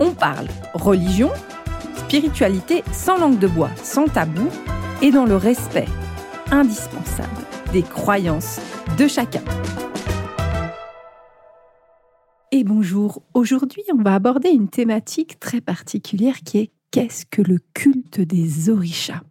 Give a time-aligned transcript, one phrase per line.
[0.00, 1.30] on parle religion,
[1.96, 4.48] spiritualité sans langue de bois, sans tabou
[5.02, 5.88] et dans le respect
[6.50, 7.28] indispensable
[7.72, 8.60] des croyances
[8.98, 9.42] de chacun.
[12.52, 17.58] Et bonjour, aujourd'hui on va aborder une thématique très particulière qui est qu'est-ce que le
[17.74, 19.22] culte des orishas?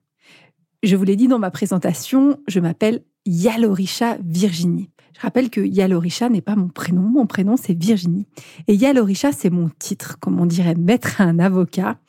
[0.81, 4.89] Je vous l'ai dit dans ma présentation, je m'appelle Yalorisha Virginie.
[5.15, 8.27] Je rappelle que Yalorisha n'est pas mon prénom, mon prénom c'est Virginie.
[8.67, 11.99] Et Yalorisha, c'est mon titre, comme on dirait maître un avocat.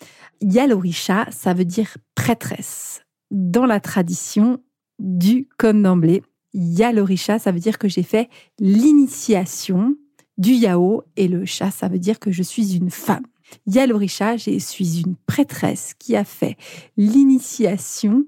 [0.40, 3.02] Yalorisha, ça veut dire prêtresse.
[3.30, 4.60] Dans la tradition
[4.98, 6.22] du Condomblé,
[6.54, 8.28] Yalorisha, ça veut dire que j'ai fait
[8.58, 9.96] l'initiation
[10.38, 13.24] du Yao et le chat, ça veut dire que je suis une femme.
[13.66, 16.56] Yalorisha, je suis une prêtresse qui a fait
[16.96, 18.24] l'initiation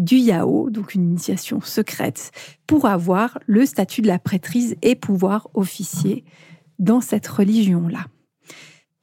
[0.00, 2.32] du Yao, donc une initiation secrète,
[2.66, 6.24] pour avoir le statut de la prêtrise et pouvoir officier
[6.78, 8.06] dans cette religion-là.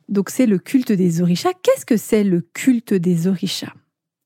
[0.09, 1.53] Donc c'est le culte des orishas.
[1.63, 3.73] Qu'est-ce que c'est le culte des orishas?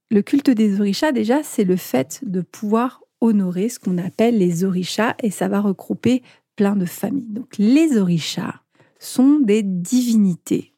[0.09, 4.63] Le culte des orishas, déjà, c'est le fait de pouvoir honorer ce qu'on appelle les
[4.63, 6.23] orishas et ça va regrouper
[6.55, 7.29] plein de familles.
[7.29, 8.61] Donc les orishas
[8.99, 10.73] sont des divinités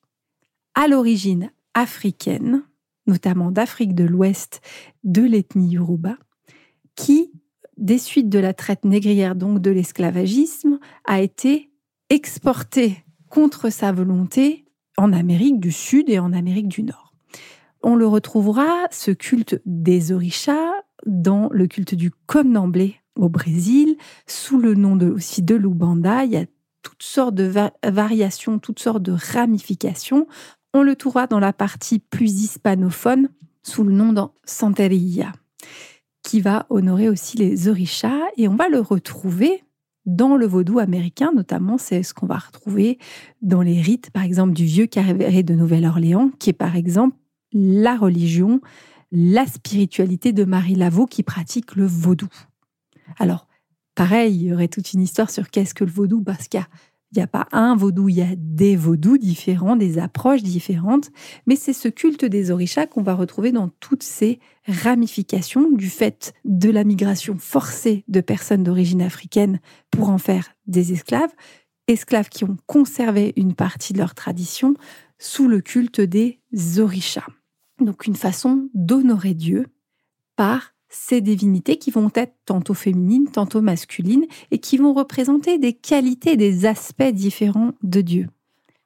[0.76, 2.64] à l'origine africaine
[3.08, 4.62] notamment d'Afrique de l'Ouest,
[5.04, 6.18] de l'ethnie Yoruba,
[6.96, 7.32] qui,
[7.78, 11.72] des suites de la traite négrière, donc de l'esclavagisme, a été
[12.10, 14.66] exporté contre sa volonté
[14.98, 17.14] en Amérique du Sud et en Amérique du Nord.
[17.82, 20.72] On le retrouvera, ce culte des orishas,
[21.06, 26.24] dans le culte du Connemblé au Brésil, sous le nom de, aussi de l'Ubanda.
[26.24, 26.46] Il y a
[26.82, 27.52] toutes sortes de
[27.84, 30.28] variations, toutes sortes de ramifications.
[30.74, 33.30] On le trouvera dans la partie plus hispanophone
[33.62, 35.32] sous le nom de Santeria,
[36.24, 39.64] qui va honorer aussi les orishas et on va le retrouver
[40.06, 42.98] dans le vaudou américain, notamment c'est ce qu'on va retrouver
[43.42, 47.16] dans les rites, par exemple, du vieux carré de Nouvelle-Orléans, qui est par exemple
[47.54, 48.60] la religion,
[49.12, 52.28] la spiritualité de Marie Laveau qui pratique le vaudou.
[53.20, 53.48] Alors,
[53.94, 56.48] pareil, il y aurait toute une histoire sur qu'est-ce que le vaudou, parce
[57.14, 61.12] il n'y a pas un vaudou, il y a des vaudous différents, des approches différentes,
[61.46, 66.34] mais c'est ce culte des orishas qu'on va retrouver dans toutes ces ramifications du fait
[66.44, 69.60] de la migration forcée de personnes d'origine africaine
[69.92, 71.34] pour en faire des esclaves,
[71.88, 74.74] esclaves qui ont conservé une partie de leur tradition
[75.20, 76.40] sous le culte des
[76.80, 77.28] orishas.
[77.80, 79.68] Donc une façon d'honorer Dieu
[80.36, 85.74] par ces divinités qui vont être tantôt féminines, tantôt masculines, et qui vont représenter des
[85.74, 88.28] qualités, des aspects différents de Dieu,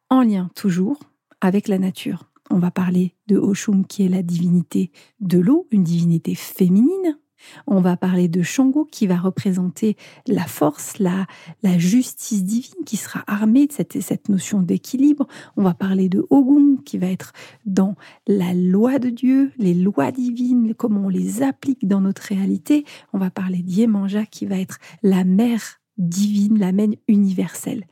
[0.10, 1.00] en lien toujours
[1.42, 2.32] avec la nature.
[2.50, 7.20] On va parler de Oshun, qui est la divinité de l'eau, une divinité féminine,
[7.66, 11.26] on va parler de Shango qui va représenter la force, la,
[11.64, 15.28] la justice divine qui sera armée de cette, notion d'équilibre.
[15.56, 17.34] On va parler de Ogun qui va être
[17.66, 17.96] dans
[18.28, 22.86] la loi de Dieu, les lois divines, comment on les applique dans notre réalité.
[23.14, 27.86] On va parler d'Yemanja qui va être la mère divine, la mère universelle.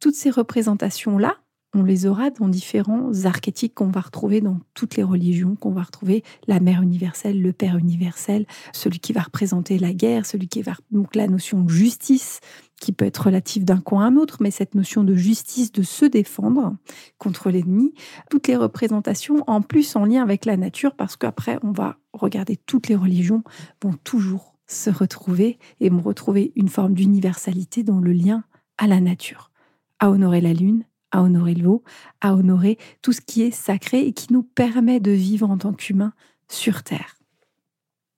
[0.00, 1.36] Toutes ces représentations-là,
[1.76, 5.82] on les aura dans différents archétypes qu'on va retrouver dans toutes les religions, qu'on va
[5.82, 10.62] retrouver la mère universelle, le père universel, celui qui va représenter la guerre, celui qui
[10.62, 12.40] va donc la notion de justice
[12.80, 15.82] qui peut être relative d'un coin à un autre, mais cette notion de justice, de
[15.82, 16.76] se défendre
[17.18, 17.94] contre l'ennemi,
[18.30, 22.56] toutes les représentations en plus en lien avec la nature, parce qu'après on va regarder
[22.56, 23.42] toutes les religions
[23.82, 28.44] vont toujours se retrouver et vont retrouver une forme d'universalité dans le lien
[28.78, 29.50] à la nature,
[29.98, 31.84] à honorer la lune, à honorer le veau,
[32.20, 35.72] à honorer tout ce qui est sacré et qui nous permet de vivre en tant
[35.72, 36.12] qu'humains
[36.48, 37.16] sur Terre.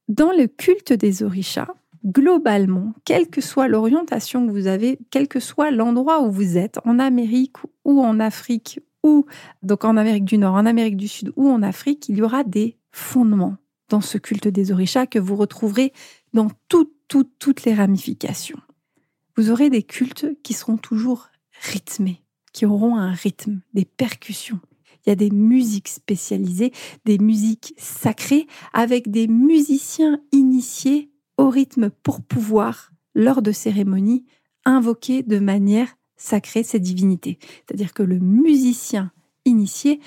[0.08, 1.69] Dans le culte des orishas,
[2.05, 6.79] globalement, quelle que soit l'orientation que vous avez, quel que soit l'endroit où vous êtes,
[6.85, 9.26] en Amérique ou en Afrique, ou
[9.62, 12.44] donc en Amérique du Nord, en Amérique du Sud ou en Afrique, il y aura
[12.44, 13.56] des fondements
[13.88, 15.93] dans ce culte des orishas que vous retrouverez
[16.34, 18.61] dans toutes, toutes, toutes les ramifications.
[19.37, 21.29] Vous aurez des cultes qui seront toujours
[21.62, 22.23] rythmés,
[22.53, 24.61] qui auront un rythme, des percussions.
[25.06, 26.73] Il y a des musiques spécialisées,
[27.05, 34.27] des musiques sacrées, avec des musiciens initiés au rythme pour pouvoir, lors de cérémonies,
[34.65, 37.39] invoquer de manière sacrée ces divinités.
[37.67, 39.12] C'est-à-dire que le musicien
[39.44, 40.01] initié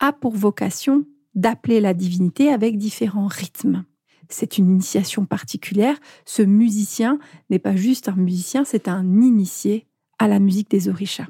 [0.00, 1.04] a pour vocation
[1.34, 3.84] d'appeler la divinité avec différents rythmes.
[4.28, 5.98] C'est une initiation particulière.
[6.24, 7.18] Ce musicien
[7.50, 9.86] n'est pas juste un musicien, c'est un initié
[10.18, 11.28] à la musique des orishas.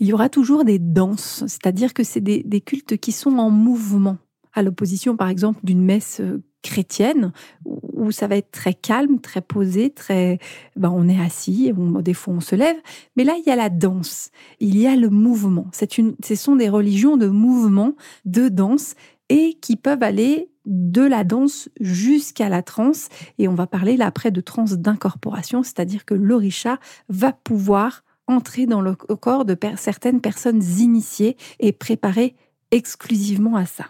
[0.00, 3.50] Il y aura toujours des danses, c'est-à-dire que c'est des, des cultes qui sont en
[3.50, 4.18] mouvement,
[4.52, 7.32] à l'opposition par exemple d'une messe euh, chrétienne
[7.64, 10.38] où ça va être très calme, très posé, très
[10.76, 12.76] ben, on est assis, on, des fois on se lève,
[13.16, 14.30] mais là il y a la danse,
[14.60, 15.66] il y a le mouvement.
[15.72, 18.94] C'est une, ce sont des religions de mouvement, de danse
[19.28, 23.08] et qui peuvent aller de la danse jusqu'à la transe.
[23.38, 26.78] Et on va parler là après de transe d'incorporation, c'est-à-dire que l'orisha
[27.08, 32.36] va pouvoir entrer dans le corps de certaines personnes initiées et préparées
[32.70, 33.86] exclusivement à ça.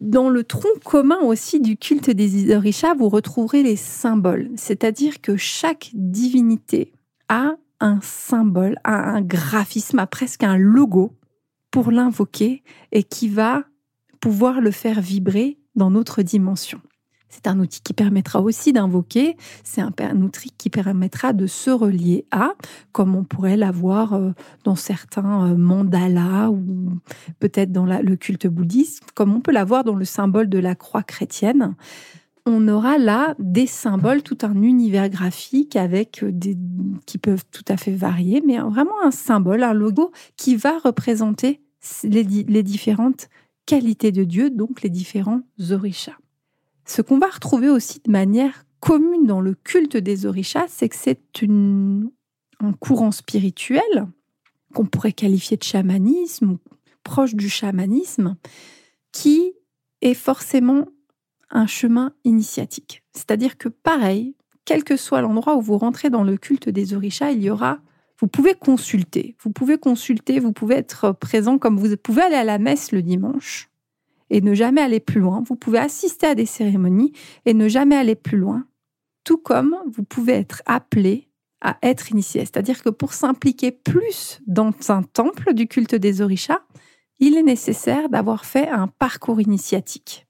[0.00, 5.36] Dans le tronc commun aussi du culte des orishas, vous retrouverez les symboles, c'est-à-dire que
[5.36, 6.92] chaque divinité
[7.28, 11.12] a un symbole, a un graphisme, a presque un logo
[11.70, 13.64] pour l'invoquer et qui va
[14.20, 16.80] pouvoir le faire vibrer dans notre dimension.
[17.28, 22.24] C'est un outil qui permettra aussi d'invoquer, c'est un, outil qui permettra de se relier
[22.30, 22.52] à,
[22.92, 24.32] comme on pourrait l'avoir euh,
[24.64, 26.98] dans certains euh, mandalas ou
[27.38, 31.02] peut-être dans le culte bouddhiste, comme on peut l'avoir dans le symbole de la croix
[31.02, 31.74] chrétienne.
[32.46, 36.56] On aura là des symboles, tout un univers graphique avec des,
[37.04, 41.60] qui peuvent tout à fait varier, mais vraiment un symbole, un logo qui va représenter
[42.04, 43.28] les, les différentes
[43.66, 46.16] qualités de Dieu, donc les différents orishas.
[46.88, 50.96] Ce qu'on va retrouver aussi de manière commune dans le culte des orishas, c'est que
[50.96, 54.08] c'est un courant spirituel
[54.74, 56.58] qu'on pourrait qualifier de chamanisme ou
[57.04, 58.36] proche du chamanisme,
[59.12, 59.52] qui
[60.00, 60.86] est forcément
[61.50, 63.02] un chemin initiatique.
[63.12, 67.32] C'est-à-dire que pareil, quel que soit l'endroit où vous rentrez dans le culte des orishas,
[67.32, 67.80] il y aura
[68.20, 72.44] vous pouvez consulter, vous pouvez consulter, vous pouvez être présent comme vous pouvez aller à
[72.44, 73.70] la messe le dimanche
[74.30, 75.42] et ne jamais aller plus loin.
[75.46, 77.12] Vous pouvez assister à des cérémonies
[77.46, 78.64] et ne jamais aller plus loin.
[79.24, 81.28] Tout comme vous pouvez être appelé
[81.60, 82.40] à être initié.
[82.40, 86.60] C'est-à-dire que pour s'impliquer plus dans un temple du culte des orishas,
[87.18, 90.26] il est nécessaire d'avoir fait un parcours initiatique.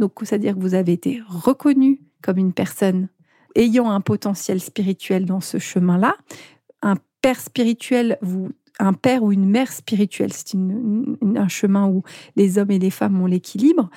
[0.00, 3.08] Donc, c'est-à-dire que vous avez été reconnu comme une personne
[3.54, 6.16] ayant un potentiel spirituel dans ce chemin-là.
[6.82, 10.32] Un père spirituel vous un père ou une mère spirituelle.
[10.32, 12.02] C'est un chemin où
[12.36, 13.90] les hommes et les femmes ont l'équilibre.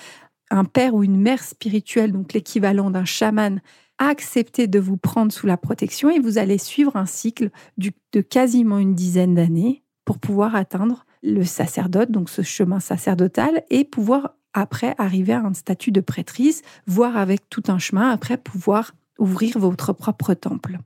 [0.50, 3.62] Un père ou une mère spirituelle, donc l'équivalent d'un chaman,
[3.97, 8.21] a accepté de vous prendre sous la protection et vous allez suivre un cycle de
[8.21, 14.35] quasiment une dizaine d'années pour pouvoir atteindre le sacerdoce, donc ce chemin sacerdotal, et pouvoir
[14.53, 19.57] après arriver à un statut de prêtrise, voire avec tout un chemin, après pouvoir ouvrir
[19.59, 20.80] votre propre temple.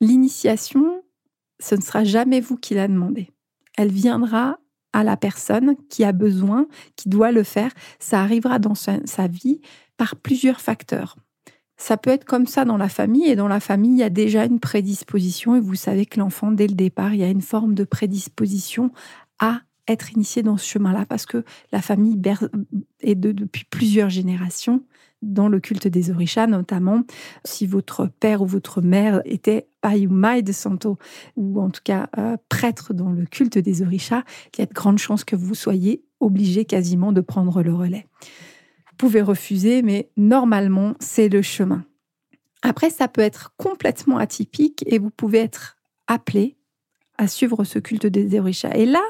[0.00, 0.97] L'initiation,
[1.60, 3.30] ce ne sera jamais vous qui la demandez.
[3.76, 4.58] Elle viendra
[4.92, 6.66] à la personne qui a besoin,
[6.96, 7.72] qui doit le faire.
[7.98, 9.60] Ça arrivera dans sa, vie
[9.96, 11.16] par plusieurs facteurs.
[11.76, 14.10] Ça peut être comme ça dans la famille, et dans la famille, il y a
[14.10, 17.42] déjà une prédisposition, et vous savez que l'enfant, dès le départ, il y a une
[17.42, 18.90] forme de prédisposition
[19.38, 22.20] à être initié dans ce chemin-là, parce que la famille
[23.00, 24.82] est de, depuis plusieurs générations
[25.22, 27.02] dans le culte des orishas, notamment
[27.44, 30.98] si votre père ou votre mère était Payumai de Santo,
[31.36, 34.22] ou en tout cas euh, prêtre dans le culte des orishas,
[34.54, 38.06] il y a de grandes chances que vous soyez obligé quasiment de prendre le relais.
[38.90, 41.84] Vous pouvez refuser, mais normalement, c'est le chemin.
[42.62, 45.76] Après, ça peut être complètement atypique et vous pouvez être
[46.08, 46.56] appelé
[47.16, 48.74] à suivre ce culte des orishas.
[48.74, 49.02] Et là,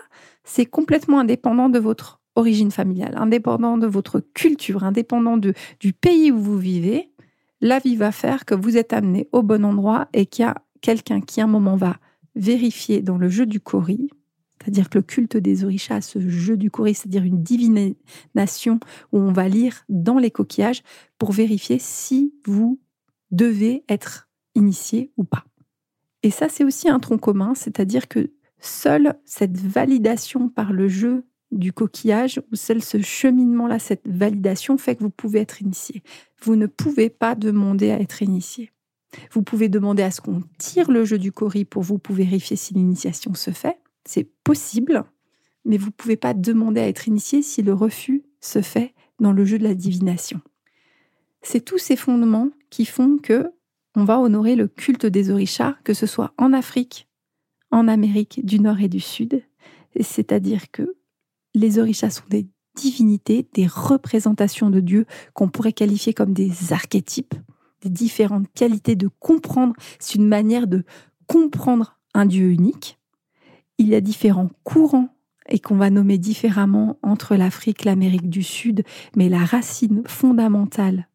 [0.45, 6.31] c'est complètement indépendant de votre origine familiale, indépendant de votre culture, indépendant de, du pays
[6.31, 7.11] où vous vivez,
[7.61, 10.55] la vie va faire que vous êtes amené au bon endroit et qu'il y a
[10.81, 11.97] quelqu'un qui, à un moment, va
[12.37, 14.09] vérifier dans le jeu du Kori,
[14.61, 18.79] c'est-à-dire que le culte des orishas, ce jeu du Kori, c'est-à-dire une divination
[19.13, 20.83] où on va lire dans les coquillages
[21.19, 22.81] pour vérifier si vous
[23.33, 25.45] devez être initié ou pas.
[26.23, 31.25] Et ça, c'est aussi un tronc commun, c'est-à-dire que seule cette validation par le jeu
[31.51, 36.03] du coquillage, ou seul ce cheminement-là, cette validation fait que vous pouvez être initié.
[36.43, 38.71] Vous ne pouvez pas demander à être initié.
[39.33, 42.57] Vous pouvez demander à ce qu'on tire le jeu du cori pour vous pour vérifier
[42.57, 43.79] si l'initiation se fait.
[44.05, 45.05] C'est possible,
[45.65, 49.33] mais vous ne pouvez pas demander à être initié si le refus se fait dans
[49.33, 50.41] le jeu de la divination.
[51.43, 53.51] C'est tous ces fondements qui font que
[53.95, 57.09] on va honorer le culte des orishas, que ce soit en Afrique,
[57.71, 59.43] en Amérique du Nord et du Sud.
[60.01, 60.95] C'est-à-dire que
[61.59, 62.47] les orishas sont des
[62.77, 67.35] divinités, des représentations de Dieu qu'on pourrait qualifier comme des archétypes,
[67.83, 69.75] des différentes qualités de comprendre.
[69.99, 70.85] C'est une manière de
[71.27, 72.99] comprendre un Dieu unique.
[73.79, 75.09] Il y a différents courants
[75.49, 78.85] et qu'on va nommer différemment entre l'Afrique, l'Amérique du Sud,
[79.17, 81.09] mais la racine fondamentale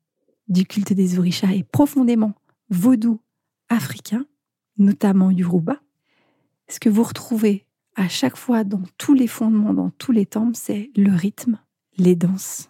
[0.47, 2.33] du culte des orishas est profondément
[2.69, 3.19] vaudou
[3.69, 4.25] africain,
[4.77, 5.79] notamment Yoruba.
[6.67, 10.55] Ce que vous retrouvez à chaque fois dans tous les fondements, dans tous les temples,
[10.55, 11.59] c'est le rythme,
[11.97, 12.69] les danses.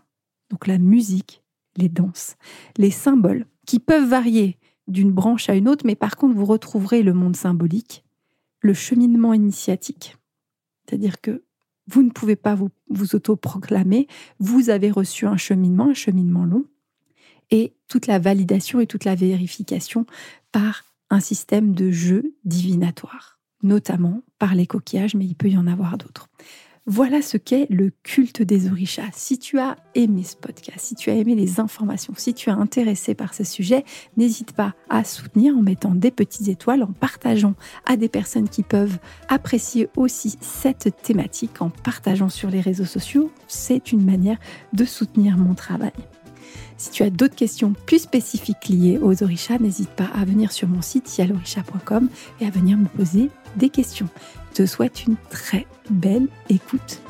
[0.50, 1.44] Donc la musique,
[1.78, 2.36] les danses,
[2.78, 7.04] les symboles qui peuvent varier d'une branche à une autre, mais par contre vous retrouverez
[7.04, 8.04] le monde symbolique,
[8.60, 10.18] le cheminement initiatique.
[10.86, 11.44] C'est-à-dire que
[11.88, 14.08] vous ne pouvez pas vous, vous autoproclamer,
[14.40, 16.66] vous avez reçu un cheminement, un cheminement long,
[17.52, 20.06] et toute la validation et toute la vérification
[20.52, 25.68] par un système de jeu divinatoire, notamment par les coquillages, mais il peut y en
[25.68, 26.30] avoir d'autres.
[26.86, 29.10] Voilà ce qu'est le culte des orishas.
[29.14, 32.54] Si tu as aimé ce podcast, si tu as aimé les informations, si tu es
[32.54, 33.86] intéressé par ce sujet,
[34.18, 37.56] n'hésite pas à soutenir en mettant des petites étoiles, en partageant
[37.86, 43.32] à des personnes qui peuvent apprécier aussi cette thématique, en partageant sur les réseaux sociaux.
[43.48, 44.38] C'est une manière
[44.74, 45.94] de soutenir mon travail.
[46.78, 50.68] Si tu as d'autres questions plus spécifiques liées aux orishas, n'hésite pas à venir sur
[50.68, 52.10] mon site yalorisha.com
[52.42, 54.08] et à venir me poser des questions.
[54.52, 57.02] Je te souhaite une très belle écoute.